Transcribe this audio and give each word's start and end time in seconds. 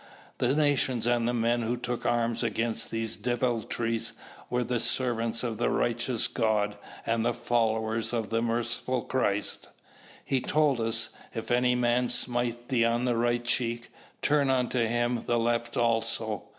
The 0.39 0.55
nations 0.55 1.05
and 1.05 1.27
the 1.27 1.33
men 1.35 1.61
who 1.61 1.77
took 1.77 2.07
arms 2.07 2.41
against 2.41 2.89
these 2.89 3.15
deviltries 3.15 4.13
were 4.49 4.63
the 4.63 4.79
servants 4.79 5.43
of 5.43 5.59
the 5.59 5.69
righteous 5.69 6.27
God 6.27 6.75
and 7.05 7.23
the 7.23 7.35
followers 7.35 8.11
of 8.11 8.29
the 8.29 8.41
merciful 8.41 9.03
Christ. 9.03 9.69
He 10.25 10.41
told 10.41 10.81
us, 10.81 11.09
"If 11.35 11.51
any 11.51 11.75
man 11.75 12.09
smite 12.09 12.69
thee 12.69 12.83
on 12.83 13.05
the 13.05 13.15
right 13.15 13.45
cheek, 13.45 13.91
turn 14.23 14.49
unto 14.49 14.79
him 14.87 15.25
the 15.27 15.37
left 15.37 15.77
also." 15.77 16.45